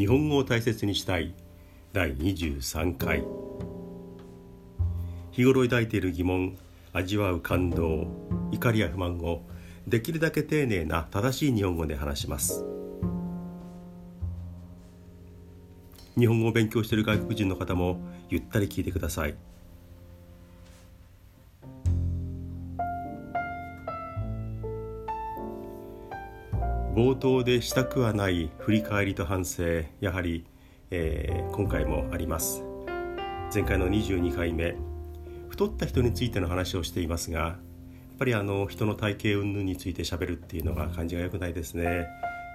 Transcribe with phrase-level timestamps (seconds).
[0.00, 1.34] 日本語を大切にしたい。
[1.92, 3.22] 第23回。
[5.30, 6.56] 日頃抱いている疑問
[6.94, 8.06] 味わう感動
[8.50, 9.42] 怒りや不満を
[9.86, 12.64] できるだけ丁寧な正しい日本語で話します。
[16.18, 19.34] 日本語を勉強している外国人の方もゆったり聞いてください。
[26.94, 29.62] 冒頭でしたくはない振り返りと反省
[30.00, 30.44] やはり、
[30.90, 32.64] えー、今回もあります。
[33.54, 34.74] 前回の22回目
[35.48, 37.56] 太った人についての話をしていますがや
[38.14, 42.08] っぱりあの人の体型云々についてしゃべるっていうのが感じが良くないですね、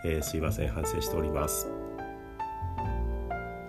[0.03, 1.69] えー、すいません反省しております。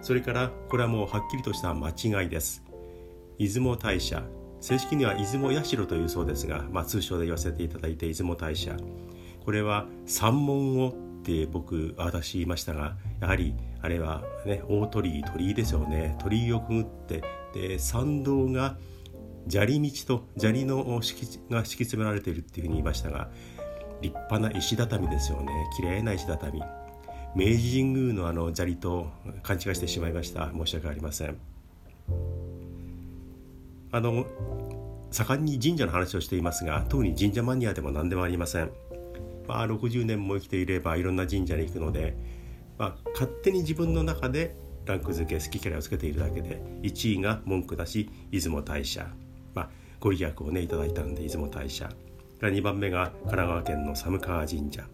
[0.01, 2.65] それからこれはもうはっきりとした間違いです。
[3.39, 4.25] 出雲大社
[4.61, 8.77] 正式には出雲社というそうですが、まあ、通称で言わせていただいて出雲大社。
[9.47, 16.17] これは三門をって僕私言いましたがやはりあれはね大鳥居鳥居ですよね。
[16.19, 17.23] 鳥居をくぐって
[17.55, 18.77] で参道が
[19.49, 23.29] 砂利道と砂利の敷地が敷き詰められているっていうふうに言いましたが
[24.03, 25.53] 立派な石畳ですよね。
[25.77, 26.61] 綺麗な石畳。
[27.37, 29.11] 明治神宮のあの砂利と
[29.45, 30.51] 勘違いしてしまいました。
[30.53, 31.39] 申し訳ありません。
[33.93, 34.27] あの
[35.13, 38.71] 盛んに神社の話をしていますが特に神社マニアでも何でもありません。
[39.47, 42.17] まあ、60年も生きていればいろんな神社に行くので、
[42.79, 49.07] まあ、勝手に自分の中でランク付け好き嫌いをつけているだけで1位が文句だし出雲大社、
[49.55, 51.91] まあ、ご利益をねいただいたんで出雲大社。
[52.41, 54.85] 2番目が神奈川県の寒川神社。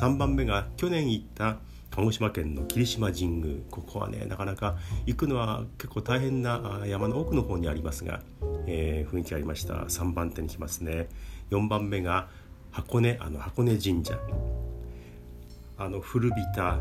[0.00, 1.58] 3番目が去年行った
[1.90, 3.56] 鹿児島県の霧島神宮。
[3.70, 8.20] ここはねなかなか行くのは結構大変な山の奥の方にありますが、
[8.66, 9.74] えー、雰囲気ありました。
[9.74, 11.08] 3番手に来ますね。
[11.50, 12.28] 4番目が
[12.74, 14.18] 箱根あの箱根神社。
[15.76, 16.80] あの古びた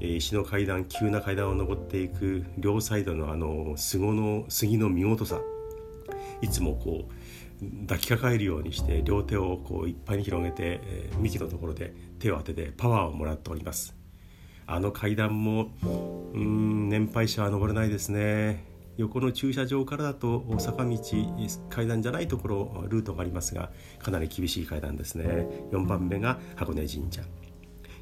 [0.00, 5.40] 石の階段急な階段を登っていく両サイドのあの杉の杉の見事さ。
[6.40, 7.08] いつもこ
[7.62, 13.94] う抱きかかえるようにして両手をこういっぱいに広げて、え、幹のところで手を当ててパワーをもらっております。
[14.66, 18.73] あの階段もうん年配者は登れないですね。
[18.96, 20.98] 横の駐車場からだと坂道
[21.68, 25.46] 階段じゃないところルートがありますがかなり厳しい階段ですね。
[25.72, 27.22] 4番目が箱根神社。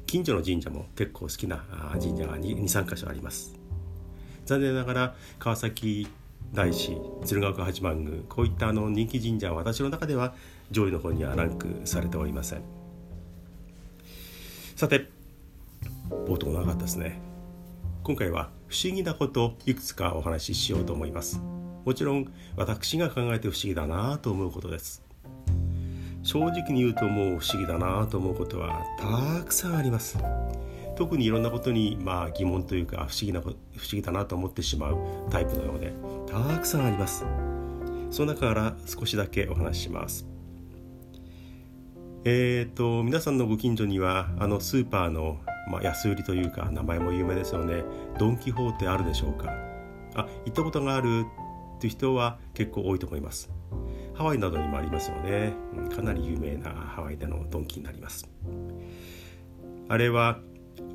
[0.05, 3.55] 近所の神社も結構好きな神社が23箇所あります。
[4.45, 6.07] 残念ながら川崎
[6.53, 10.35] 大師鶴岡八幡宮こういったあの人気神社は私の中では
[10.69, 12.61] 上位の方にはランクされておりません。
[14.75, 15.07] さて
[16.27, 17.19] 冒頭長かったですね。
[18.03, 21.39] 今回は不思議なこといくつかお話ししようと思います。
[21.85, 25.03] もちろん私が考えて不思議だなと思うことです。
[26.23, 30.17] 正直に言うともう不思議だなと思うことはたくさんあります。
[30.95, 33.55] 特にいろんなことにまあ疑問というか不思議な不思
[33.91, 34.97] 議だなと思ってしまう
[35.29, 35.93] タイプのようで
[36.25, 37.27] たくさんあります。
[38.09, 40.25] その中から少しだけお話しします。
[42.25, 47.83] えっ、ー、と皆さんのご近所にはあのスーパーのまあ、安売りというか名前も有名ですよね。
[48.17, 49.51] ドン・キホーテあるでしょうか。
[50.15, 51.25] あ行ったことがある
[51.77, 53.49] っていう人は結構多いと思います。
[54.13, 55.53] ハワイなどにもありますよね、
[55.95, 58.29] かなり有名なハワイでのドンキになります。
[59.89, 60.39] あれは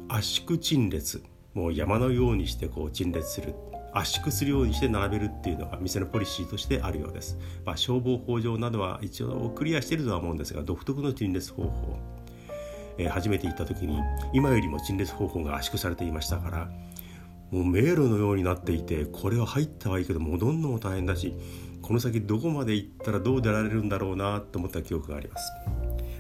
[0.09, 1.23] 圧縮陳列。
[1.55, 3.55] もう山のようにしてこう陳列する。
[3.93, 11.99] 圧縮するようにして並べるっていうのが店のポリシーとしてあるようです、まあ、消防法上などは一応クリアしてるとは思うんですが独特の陳列方法。
[12.99, 13.99] え、初めて行った時に
[14.33, 16.71] 今よりも陳列方法が圧縮されていましたから
[17.51, 21.35] もう迷路のようになっていてこれは入ったはいいけど戻るのも大変だし
[21.81, 25.51] この先どこまで行ったらどう出られるんだろうなと思った記憶があります。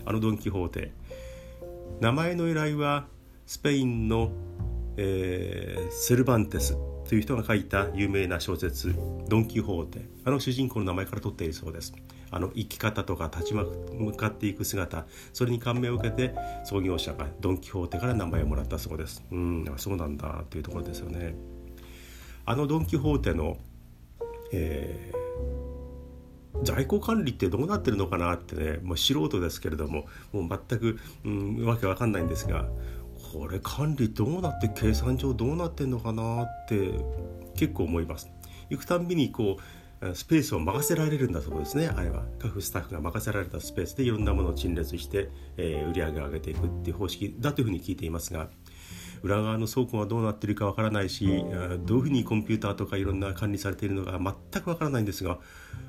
[0.07, 0.93] あのドン・キホーテ。
[2.01, 3.07] 名前の由来は
[3.45, 4.31] スペインの、
[4.97, 6.79] えー、セルバンテス。
[7.09, 8.95] という人が書いた有名な小説
[9.29, 11.95] 「ドン・キホーテ」あの主人公の名前から取っているそうです。
[12.31, 16.35] あの生き方とか立ち向かっていく姿それに感銘を受けて
[16.67, 19.25] 創業者がドン・キホーテから名前をもらったそうです。
[19.33, 21.35] うんそうなんだというところですよね。
[22.45, 23.57] あのドン・キホーテの、
[24.53, 32.69] えー、在庫管理ってどうなってるのかなってねもう素人ですけれどももう全く、うん、わけわかんないんですが
[33.33, 36.93] これ管理どうなって計算上どうなってんのかなって
[37.55, 38.31] 結構思います。
[38.71, 39.59] 行くたんびにこ
[40.01, 41.89] うスペースを任せられるんだそうですね。
[41.89, 42.25] あれは。
[42.39, 48.49] 各スタッフが任せられたスペースでいろんなものを陳列して、えー、売り上げを上げていくっていう方式だというふうに聞いていますが
[49.23, 51.27] 裏側の倉庫はどうなってるかわからないし
[51.85, 54.19] どういうふうにコンピューターとかいろんな管理されているのか
[54.53, 55.39] 全くわからないんですが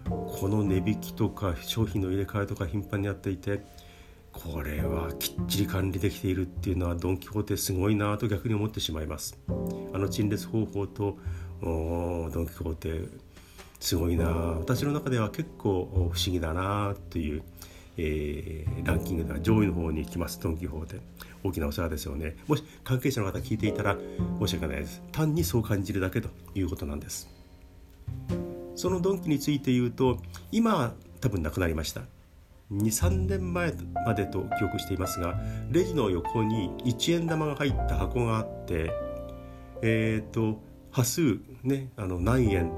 [0.05, 3.63] この値引きとか商品の入れ替えとか頻繁にやっていて
[4.31, 4.98] これは
[5.49, 9.35] っちり管理できているっていうのはドン・キホーテすごいなと逆に思ってしまいます。
[9.91, 11.17] あの陳列方法と
[11.59, 11.67] ド
[12.41, 13.01] ン・キホーテ
[13.79, 14.27] すごいな。
[14.27, 17.41] 私の中では結構不思議だなという、
[17.97, 20.97] えー、ランキングでは上位の方に来ますドン・キホーテ。
[21.43, 22.35] 大きなお世話ですよね。
[22.47, 23.97] もし関係者の方聞いていたら
[24.39, 25.01] 申し訳ないです。
[25.11, 27.27] 単にそう感じるだけということなんです。
[28.75, 30.19] そのドンキについて言うと
[30.51, 32.03] 今は多分なくなりました。
[32.71, 33.73] 23年前
[34.05, 35.39] までと記憶していますが
[35.71, 38.91] レジの横に1円玉が入った箱があって
[39.81, 40.61] えっ、ー、と
[40.91, 42.71] 端数ねあの何円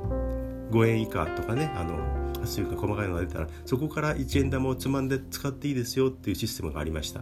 [0.71, 1.99] 5円以下とかねあの
[2.39, 7.21] 端数が細かいのが出たらそこから1円玉をつまんで使っていいですよっていうシステムがありました。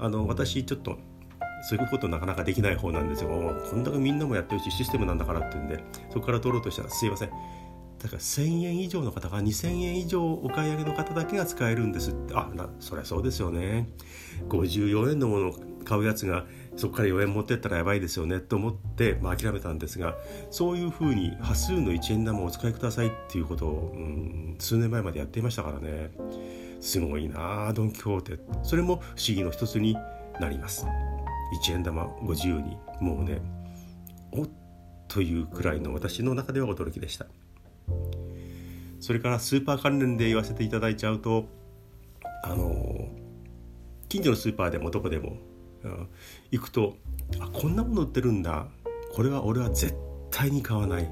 [0.00, 0.96] あの私ちょっと
[1.68, 3.30] そういうことなかなかできない方なんですよ。
[3.30, 7.30] こんだけみんなもやってるしシステムなんだからっていうんでそこから取ろうとしたらすいません。
[7.98, 12.34] だから1,000円以上の方が2,000円以上お買い上げの方だけが使えるんですって。
[12.34, 13.88] あなそりゃそうですよね。
[14.48, 15.54] 54円のものを
[15.84, 16.44] 買うやつが
[16.76, 20.16] そこから4円持ってったらやばいですよねと思って、まあ、諦めたんですが
[20.50, 26.10] そういうふうに端数の1円玉をお使いくださいっていうことを、うん、数年前までやっていましたからね。
[26.80, 28.38] すごいなドン・キホーテ。
[28.62, 29.96] それも不思議の一つに
[30.38, 30.86] なります。
[31.64, 33.40] 1円玉ご自由にもうね
[34.30, 34.48] おっ
[35.08, 37.26] というくらいの私の中では驚きでした。
[39.00, 41.46] それからスーパー関連で言わせていただいちゃうと
[42.42, 43.08] あの
[44.08, 45.36] 近所のスーパーでもどこでも
[46.50, 46.96] 行くと
[47.40, 48.66] あこんなもの売ってるんだ。
[49.12, 49.94] これは俺は絶
[50.30, 51.10] 対に買わない。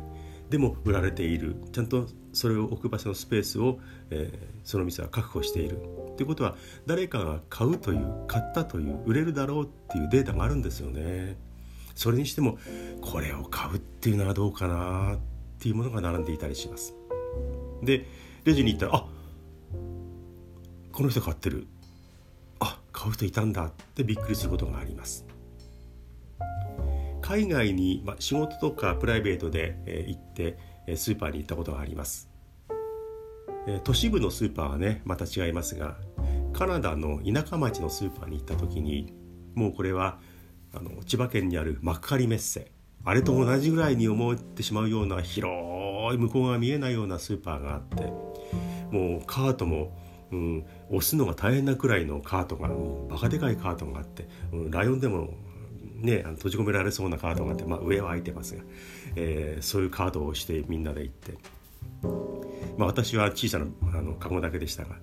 [0.50, 1.56] でも売られている。
[1.72, 3.78] ちゃんとそれを置く場所のスペースを、
[4.10, 5.78] えー、その店は確保している。
[6.16, 6.56] ということは
[6.86, 11.36] 誰かが買うという買ったという売れるだろうっていうデータがあるんですよね。
[11.94, 12.58] それにしても
[13.00, 15.18] これを買うっていうのはどうかなっ
[15.58, 16.94] ていうものが並んでいたりします。
[17.82, 18.06] で
[18.44, 19.06] レジに行ったらあ
[20.93, 21.67] この人買ってる。
[22.58, 25.26] あ買う人いたんだってびっくりすることがあります。
[27.20, 30.56] 海外に、まあ、仕事とかプライベートで、えー、行って
[30.96, 32.31] スーパーに行ったことがあります、
[33.67, 35.96] えー、都市部のスーパーはねまた違いますが
[36.52, 39.12] カナダの田舎町のスーパーに行った時に
[39.56, 40.20] もうこれは
[40.72, 42.70] あの千葉県にある幕張メッセ。
[43.05, 45.52] あれと同じぐらいに思ってしまうような広
[46.14, 48.05] い向こうが見えないようなスーパーがあって
[48.91, 49.97] もうカートも、
[50.32, 55.35] うん、押すのが大変なくらいのカートが、うん、バカでかいカートがあって、うん、ライオンでも
[55.97, 58.62] ね、あの閉じ込められそうなカートがあって、まあ、上は開いてますが、
[59.17, 61.38] えー、そういうカードを押してみんなで行って、
[62.76, 64.97] まあ、私は小さなあのカゴだけでしたが、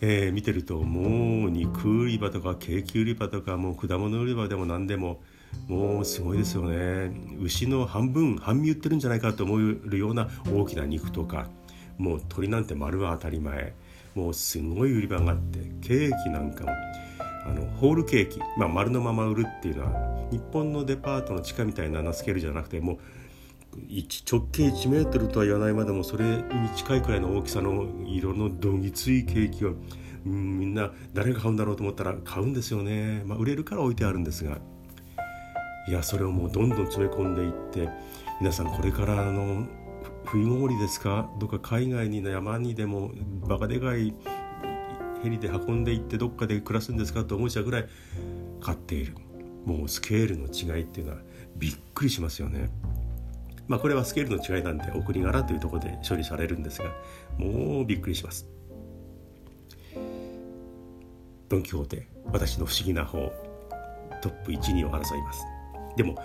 [0.00, 5.22] えー、見てるともう肉売り場とかケーキ売り場とかもう果物売り場でも何でも
[5.68, 7.10] もうすごいですよね。
[7.40, 11.48] 牛の半分半身売ってるんじゃないかと思えるような大きな肉とか
[11.98, 13.74] もう鳥なんて丸は当たり前。
[14.16, 16.70] もうすごい売り場があってケーキなんかも
[17.46, 22.98] あのホールケーキ、まあ、丸のまま売るっていうのは日本のデパートの地下みたいなスケールじゃなくてもう
[23.78, 26.42] 直径1メートルとは言わないまでもそれに
[26.74, 29.74] 近いくらいの大きさの色のどぎついケーキを、
[30.24, 34.58] みんな誰が買うんだろうと思ったら買うんですよね、まあ、売れるから置いてあるんですが。
[35.88, 37.88] いやそれをもうどんどん詰め込んでいって
[38.40, 39.66] 皆さんこれからの
[40.24, 41.30] 冬ごもりですか？
[41.38, 43.12] どっか海外に山にでも
[43.46, 44.12] バカでかい
[45.22, 47.24] ヘリで運んでいってどっかで暮らすんですか？
[47.24, 47.88] と思うちゃうぐらい
[48.60, 49.14] 買っている
[49.64, 51.18] もうスケールの違いっていうのは
[51.56, 52.68] びっくりしますよね。
[53.68, 56.90] まあこれはスケールの違いなんで送り柄というところで処理されるんですが
[57.38, 58.48] もうびっくりします。
[61.48, 63.18] ドン・キホーテ私の不思議な方
[64.20, 65.44] トップ12を争います。
[65.96, 66.16] でも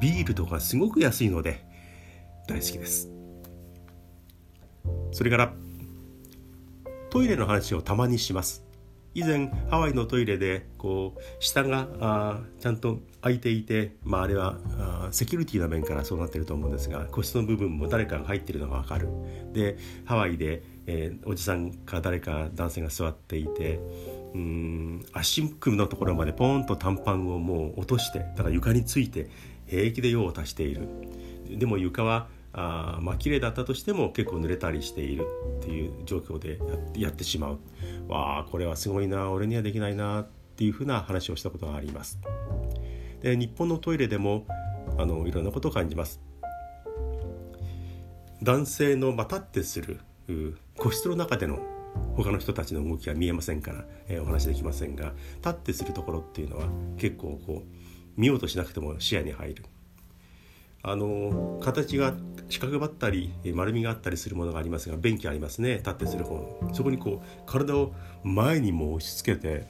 [0.00, 1.64] ビールとかすごく安いので
[2.48, 3.10] 大好きです。
[5.12, 5.52] それから
[7.10, 8.66] トイレの話をたまにします。
[9.14, 19.08] 以前ハワイのトイレでこう下があちゃんと開いていて、まあ、あれはあセキュリティの面からそうなってると思うんですが個室の部分も誰かが入ってるのが分かる。
[19.54, 23.80] でハワイで、えー、おじさんか誰か男性が座っていて
[24.34, 29.30] うん足首のところまでポンと短パンをもう落としてだ床について
[29.66, 30.88] 平気で用を足している。
[31.50, 35.26] でも床はあまあ綺麗だったとしても結構濡れたりしている
[35.60, 36.58] っていう状況で
[36.96, 37.58] やってしまう。
[38.08, 42.18] わあこれはすごいな俺にはできないなっていうふうな話をしたことがあります。
[43.22, 44.46] で日本のトイレでも
[44.98, 46.20] あのいろんなことを感じます。
[48.42, 50.00] 男性のまたってする
[50.76, 51.58] 個室の中での
[52.16, 59.64] 他の人たちの動きは見えませんから、えー、お話できませんが立ってするところっていうのは結構こう見ようとしなくても視野に入る。
[60.82, 62.14] あの形が
[62.48, 65.78] 四角ばったり丸みがあったりするものがありますが便器ありますね。
[65.78, 66.60] 立ってする方。
[66.72, 69.66] そこにこう体を前にも押し付けて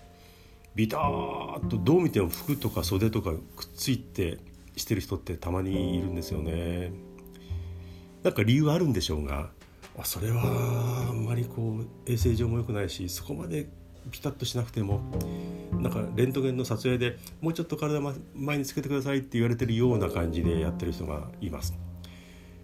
[0.75, 3.40] ビターッとどう見ても服とか袖とかくっ
[3.75, 4.38] ついて
[4.76, 6.92] してる人ってたまにいるんですよね。
[8.23, 9.50] なんか理由あるんでしょうが
[10.05, 13.69] それはあんまりこう衛生上も良くないしそこまで
[14.11, 15.00] ピタッとしなくても
[15.73, 18.00] なんかレントゲンの撮影でもうちょっと体
[18.35, 21.75] 前につけてくださいって言われてるような感じでやってる人がいます。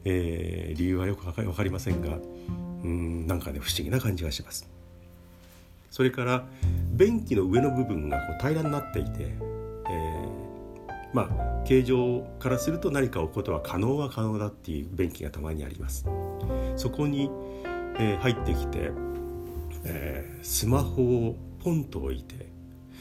[0.05, 2.19] えー、理由はよく分かりませんが
[2.83, 4.69] うんなんかね不思議な感じがします。
[5.91, 6.45] それから
[6.93, 10.22] 便器の上の部分がこう平らになっていて、えー、
[11.13, 16.07] まあ形状からすると何か置くことは可能は可能だっていう便器がたまにあります。
[16.77, 17.31] そこに、
[17.99, 18.91] えー、入ってきて、
[19.85, 22.51] えー、スマホをポンと置いて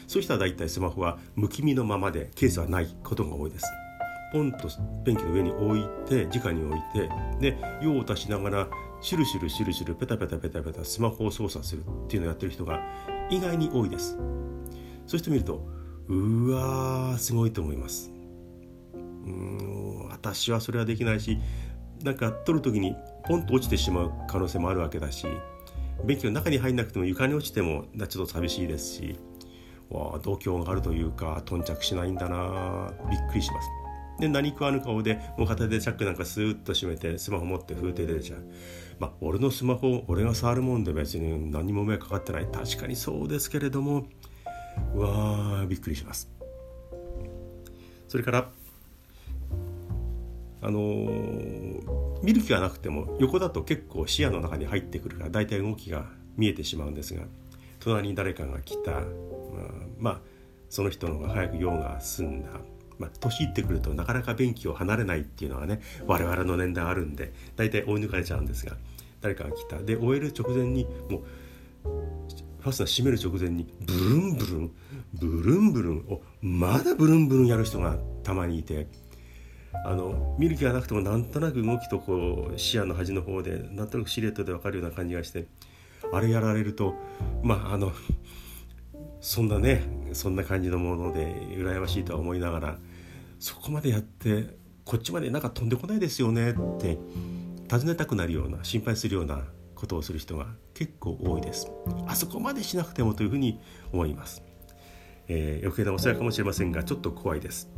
[0.06, 3.66] そうしたら大体スマホはむき身のままでケースはないことが多いです。
[4.32, 4.68] ポンと
[5.04, 8.68] 便器の上に置いて直に置いてで用を足しながら
[9.02, 12.80] シュルシュルシュルシュルペタペタペタペタスマホを操作するっていうのをやってる人が
[13.28, 14.16] 意外に多いです
[15.06, 15.66] そうしてみると
[16.12, 18.12] うわーすごいと思います。
[18.94, 21.38] うん私はそれはできないし
[22.02, 25.26] なんか取る時にポンと落ちてしまう可能性もあるわけだし
[26.04, 29.16] 便器の中に入んなくても床に落ちてもちょっと寂しいですし
[29.88, 33.68] わあ度胸があるというか頓着しないんだなびっくりします。
[34.20, 38.44] で何食わぬ顔でもう片手でチャックなんかスーッと閉めてスマホ持って風景出ちゃう。
[38.98, 42.46] まあ俺のスマホ俺が触るもんで別に何も迷惑かかってない。
[42.46, 44.06] 確かにそうですけれども
[44.94, 46.30] うわーびっくりします。
[48.08, 48.50] それから
[50.60, 57.22] あのー、見る気がなくても横だと結構視野の中に入ってくるから大体動きが見えてしまうんですが
[57.80, 59.02] 隣に誰かが来た、まあ、
[59.98, 60.20] まあ、
[60.70, 62.50] その人の方が早く用が済んだ。
[62.98, 68.76] まあ、年いってくるとなかなか便器を離れないっていうのはね我々の年代あるんで大体追い抜かれちゃうんですが
[69.20, 69.78] 誰かが来た。
[69.78, 71.22] で終える直前にもう
[72.62, 74.70] ファスナー閉める直前にブルンブルン
[75.14, 78.86] ブルンブルンをまだブルンブルンやる人がたまにいて
[79.84, 85.46] あの見る気がなくてもなんとなく動きとこう視野の端の方でなんとなくシルエットで分かるような感じがして
[86.12, 86.94] あれやられると
[87.42, 87.92] まああの
[89.20, 92.78] そんなねそんな感じのもので羨ましいとは思いながら
[93.40, 96.98] そこまでやってこっちまでなんか飛んでこないですよねって
[97.68, 99.42] 尋ねたくなるような心配するような
[99.74, 100.46] ことをする人が
[100.82, 101.70] 結構多いです。
[102.08, 103.60] あそこまでしなくてもというふうに
[103.92, 104.42] 思います、
[105.28, 107.70] えー、余計なお世話かもしれませんがちょっと怖いです。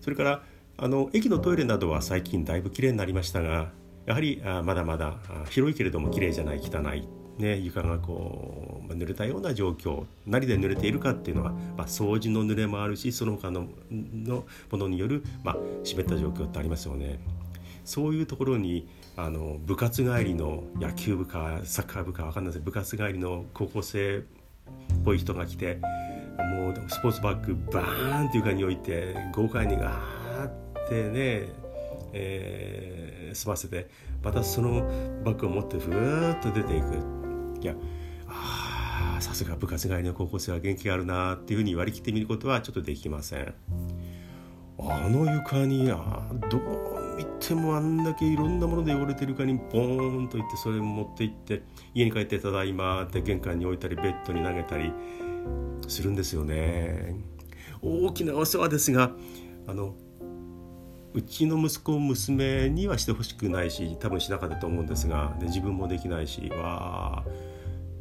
[0.00, 0.42] それから
[0.78, 3.72] あの駅のトイレなどは最近だいぶきれいになりましたが
[4.06, 5.16] やはりあまだまだ
[5.50, 7.06] 広いけれどもきれいじゃない汚い
[7.38, 17.18] ね、床がこう、まあ、濡れたような状況何で濡れているかっていうのは、まあ、掃除の濡れもあるしその他ののものによる、まあ、湿った状況ってありますよね。
[17.90, 24.22] そういうところにあの部活帰りの野球部かサッカー部か分かんないです部活帰りの高校生っ
[25.04, 25.80] ぽい人が来て
[26.54, 31.48] もうスポーツバッグバーンって床に置いて豪快にガーってね、
[32.12, 33.88] えー、済ませて
[34.22, 34.82] またその
[35.24, 36.94] バッグを持ってふーっと出ていく。
[37.60, 37.74] いや
[38.28, 43.52] あさすが部活帰りの高校生は元気があるなっていうふうに割り切ってみることはちょっとできません
[44.78, 51.62] あの床にあどう見てもあんだけいろんなもので汚れてる床にボーンといってそれ持って行って
[51.94, 54.90] 家に帰って「ただいま」って玄関に置いたりベッドに投げたり
[55.86, 57.14] するんですよね。
[57.82, 59.12] 大きなお世話ですが
[59.66, 59.94] あの
[61.12, 67.24] うちの息子娘にはしてほしくないし多分しなかったと思うんですがで自分もできないしわ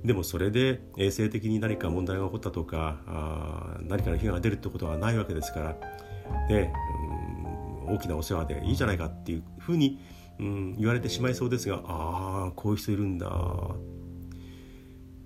[0.03, 5.75] でもそれで衛生的に何か問題が起こったとかあ何かの被害が出るってことはないわけですから
[6.47, 6.71] で、
[7.08, 7.08] うん、
[7.89, 9.99] 大きなお世話でいいじゃないかっていうふうに、
[10.39, 13.29] うん、言われてしまいそうですがああこういう人いるんだ。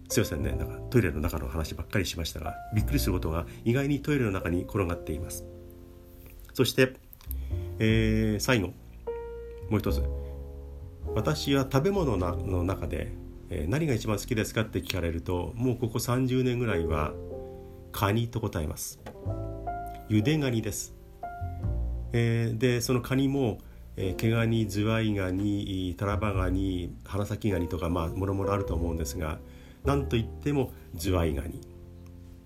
[0.10, 0.52] すいませんね。
[0.52, 5.46] なんかトイレの中の話ばっかりしましたがびっくりすることが意外にトイレの中に転がっています。
[6.54, 6.94] そして、
[7.80, 8.68] えー、最後
[9.70, 10.04] もう一つ。
[11.16, 13.12] 私は食べ物の中で
[13.56, 17.14] え、何が一番好きですかって聞かれるともうここ30年ぐらいは
[17.92, 19.00] カニと答えます。
[20.10, 20.96] ゆでガニです、
[22.14, 23.58] えー、でそのカニも、
[23.98, 29.40] えー、毛ガニズワイガニタラバガニ花咲ガニとかまあもろもろあると思うんですが
[29.84, 31.60] 何といってもズワイガニ。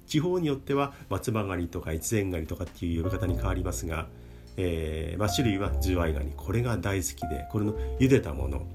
[0.07, 4.07] 地方によっては松葉ガニとか越前ガニとかっていう呼び方に変わりますが、
[4.55, 6.31] えーまあ、種類はズワイガニ。
[6.35, 8.65] これが大好きでこれの茹でたもの。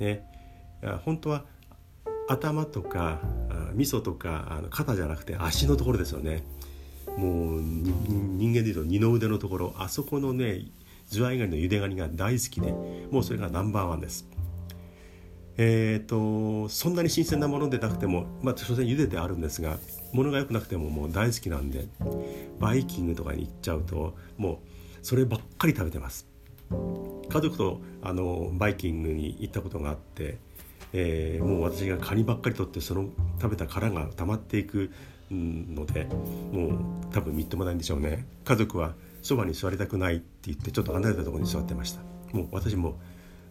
[0.00, 0.24] ね。
[1.04, 1.44] 本当は
[2.28, 3.20] 頭とか
[3.74, 6.42] 味噌とかあの肩じゃなくて足のところですよね。
[7.16, 10.66] もう人間でいうと二の腕のところあそこのね
[11.08, 12.72] ズワイガニのゆでガニが大好きで
[13.10, 14.28] もうそれがナンバーワンです。
[15.58, 19.78] えーと、そんなに新鮮なものでなくてもまあ所詮茹でてあるんですが
[20.12, 21.88] 物が良くなくてももう大好きなんで
[22.58, 24.58] バイキングとかに行っちゃうともう
[25.00, 26.26] そればっかり食べてます。
[27.28, 30.38] 家族とあのバイキングに行ったことがあって、
[30.92, 33.08] えー、もう私がカニばっかり取ってその
[33.40, 34.90] 食べた殻が溜まっていく
[35.30, 36.04] ので
[36.52, 36.78] もう
[37.12, 38.26] 多分みっともないんでしょうね。
[38.44, 42.00] 家族はそばに座りたくないって言ってちょっと離れたところに座ってました。
[42.32, 42.96] もう私も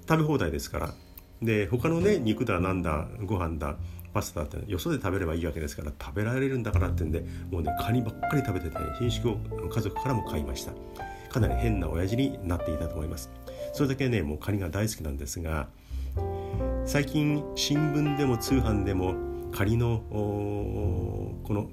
[0.08, 0.94] 食べ放題ですから。
[1.42, 3.76] で他のね肉だなんだご飯だ
[4.14, 10.72] パスタだってよそで食べればいいわけですから食べられるんだからってんでもうねカニばっかり食べてて品種を家族からも買いました。
[11.30, 13.30] かなり変な親父になっていたと思います。
[13.74, 15.68] それだけねもうカニが大好きなんですが
[16.86, 19.16] 最近新聞でも通販でも
[19.56, 21.70] カニのこの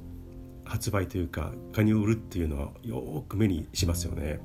[0.65, 4.39] 発売というかカニを売るっていうのはよく目にしますよね。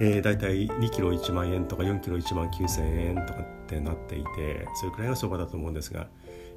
[0.00, 6.06] えー、大体2キロ1万円とか4キロ1万9,000円とかってなっていてそれくらいが相場だと思うんですが、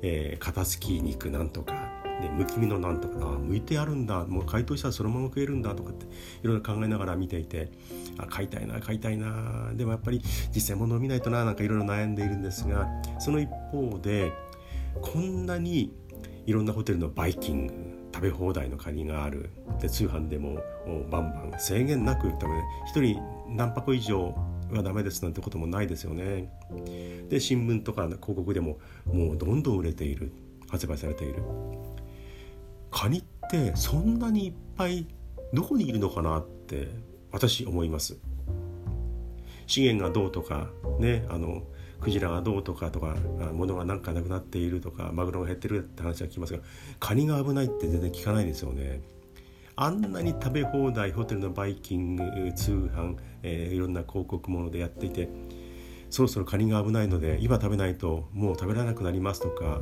[0.03, 1.74] えー、肩すき肉なんとか
[2.21, 6.10] でむき身のなんとかあ剥いてあるんだもう解凍したらそのまま食えるんだとかってい
[6.43, 7.71] ろいろ考えながら見ていて
[8.19, 10.21] あ買いたいな買いたいなでもやっぱり
[10.53, 12.88] 実際物を見ないとななんかいろいろ悩んでいるんですが
[13.19, 14.31] その一方で
[15.01, 15.93] こんなに
[16.45, 17.74] いろんなホテルのバイキング
[18.13, 19.50] 食べ放題のカニがある。
[19.79, 20.60] で通販でも
[21.10, 22.50] バンバン制限なく多分
[22.93, 23.21] 1人
[23.55, 24.36] 何箱以上
[24.71, 26.51] はダメですなんてこともないですよね。
[27.29, 30.31] で新聞とか広告でももうどんどん売れている
[30.69, 31.43] 発売されている。
[32.89, 35.07] カニってそんなにいっぱい
[35.53, 36.89] どこにいるのかなって
[37.31, 38.17] 私思います。
[39.67, 40.69] 資源がどうとか
[41.00, 41.63] ねあの
[42.01, 43.15] クジラがどうとかとか
[43.53, 46.60] 物が何かなくなっているとかマグロが減ってるって話は聞きますが
[47.00, 49.01] カニが危ないって全然聞かないですよね。
[49.75, 55.29] あんなに食べ放題ホテルのバイキング通販、えー、いろんな広告ものでやっていて
[56.10, 59.80] そろそろカニが危ないので今食べないともう食べられなくなりますとか、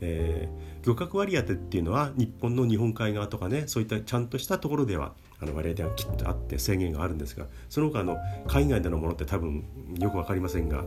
[0.00, 9.64] えー、漁獲割当てっていうのは日本の日本海側とかねそういったちゃんとしたところではあの割合がきっとあって制限があるんですがその他の海外でのものって多分
[9.98, 10.84] よく分かりませんが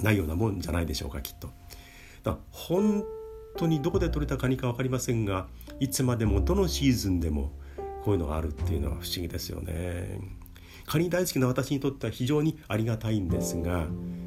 [0.00, 1.50] ないようなもんじゃないでしょうかきっと。
[2.22, 3.04] だ本
[3.56, 5.48] 当にどこで取れたカニか分かりませんが
[5.80, 7.52] いつまでもどのシーズンでも
[8.04, 10.20] こういうのがあるっていうのは不思議ですよね。
[10.86, 13.86] カニ大好きな私にとっては非常にありがたいんですが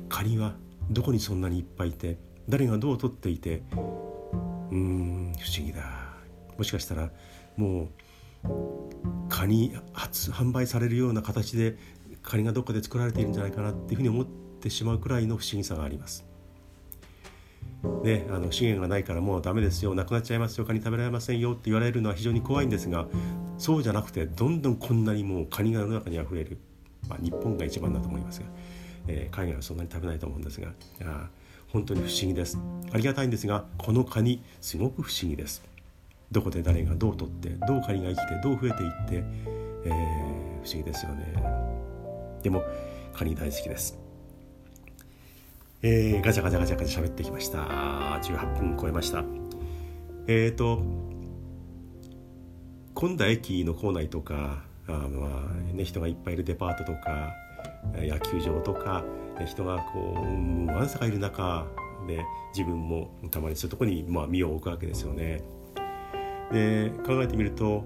[0.10, 0.54] カニは
[0.92, 5.82] どこにそんなにいっぱいいて誰がどう取っていてうーん不思議だ
[6.60, 7.10] もしかしたら
[7.58, 7.88] もう
[9.28, 11.78] カニ発販売されるような形で
[12.22, 16.24] カニがどっかで作られているんじゃないかなっていうふうに思ってってしまうくらいの不思議さがあります。
[18.04, 19.96] ね、あの資源がないからもうダメですよ。
[19.96, 20.66] なくなっちゃいますよ。
[20.66, 23.08] カニ食べられませんよって言われるのは非常に怖いんですが
[23.58, 26.60] そうじゃなくてどんどんこんなにもうカニが世の中にあふれる、
[27.10, 28.46] まあ、日本が一番だと思いますが、
[29.08, 30.68] えー、海外はそんなに食べないと思うんですが。
[31.04, 31.30] あ
[31.70, 32.60] 本当に不思議です。
[32.92, 35.64] ありがたいんですがこのカニすごく不思議です。
[36.32, 39.24] どこで誰がどう取ってどうカニが生きてどう増えていって、
[39.86, 41.34] えー、不思議ですよね。
[42.44, 42.64] でも
[43.14, 44.11] カニ大好きです。
[45.84, 47.58] えー、ガチャガチャガチャガチャ喋ってきました。
[48.22, 49.24] 18分超えました。
[50.28, 50.84] えっ、ー、と
[52.94, 57.34] 混んだ駅の構内とかあまあね人がいっぱいいるデパートとか
[57.96, 59.04] 野球場とか
[59.48, 61.66] 人がこうわんさかいる中
[62.08, 62.24] で
[62.56, 65.42] 自分もたまにそういうとこにまあ身を置くわけですよね。
[66.52, 67.86] で考えてみると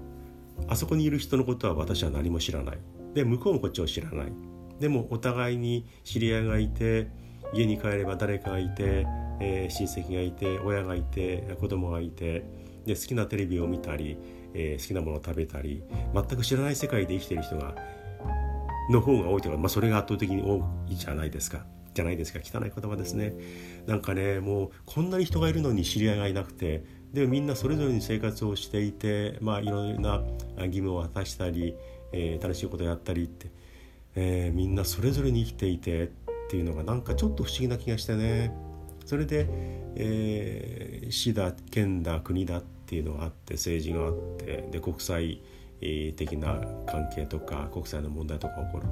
[0.68, 2.78] あそこにいる人のことは私は何も知らない。
[3.14, 4.32] で向こうもこっちを知らない。
[4.80, 7.08] でもお互いに知り合いがいて
[7.52, 9.06] 家に帰れば誰かがいて、
[9.40, 12.44] えー、親戚がいて親がいて子供がいて
[12.84, 14.16] で好きなテレビを見たり、
[14.54, 15.82] えー、好きなものを食べたり
[16.14, 17.74] 全く知らない世界で生きてる人が
[18.90, 21.64] の方が多いというか、まあ、それが圧倒的に多いじゃないですか。
[21.96, 23.32] じゃないですか汚い言葉ですね
[23.86, 30.22] なんかねもうこんなに人がいるのに知り合いがいなくてでもみんなそれぞれに生活をしていてまあいろいろな
[30.58, 31.74] 義務を果たしたり、
[32.12, 33.50] えー、楽しいことをやったりって、
[34.14, 36.10] えー、みんなそれぞれに生きていて
[36.46, 38.52] っていうのがなんかちょっと不思議な気がしてね。
[39.04, 39.46] それで、
[39.94, 45.40] えー、市だ県だ国だっていうのがあって政治があってで国際
[45.80, 48.86] 的な関係とか国際の問題とか起こる。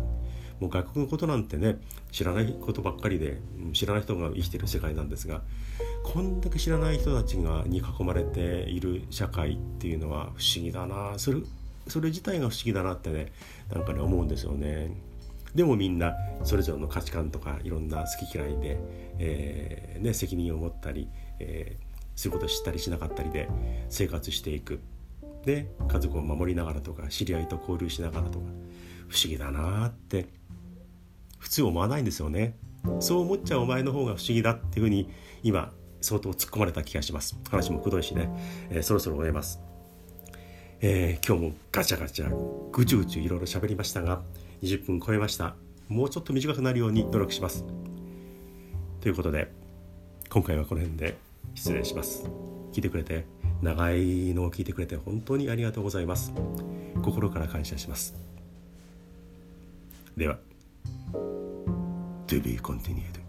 [0.61, 1.79] もう外国のことなんてね
[2.13, 3.41] 知らないことばっかりで
[3.73, 5.43] 知らない人が生きてる世界なんですが
[6.05, 11.19] こんだけ知らない人たちがに囲まれている社会っていうのは不思議だな。
[11.19, 11.41] それ
[11.89, 13.33] それ自体が不思議だなってね
[13.75, 14.91] なんかね思うんですよね。
[15.55, 18.79] でもみんなそれぞれの価値観とかいろんな好き嫌いで、
[19.19, 23.49] えーね、責任を持ったり、えー、することを知ったりしなかったりで
[23.89, 24.81] 生活していく。
[25.45, 28.47] で家族を守りながらとか知り合いと交流しながらとか
[29.09, 30.27] 不思議だなって。
[31.45, 32.57] 普通思わないんですよね。
[33.01, 35.11] そう思っちゃうお前の方が不思議だっていうふうに
[35.43, 37.39] 今相当突っ込まれた気がします。
[37.51, 38.31] 話もくどいしね、
[38.71, 39.61] えー、そろそろ終えます、
[40.81, 42.35] えー、今日もガチャガチャ
[42.73, 44.23] ぐちゅぐちゅいろいろ喋りましたが
[44.65, 45.55] 20分超えました。
[45.89, 47.67] もうちょっと短くなるように努力します。
[49.03, 49.53] ということで
[50.31, 51.19] 今回はこの辺で
[51.55, 52.27] 失礼します。
[52.73, 53.27] 聞いてくれて
[53.61, 56.33] 長いのを聞いてくれて本当にありがとうございます。
[57.03, 58.15] 心から感謝します。
[60.17, 60.39] では
[62.27, 63.24] To be continued.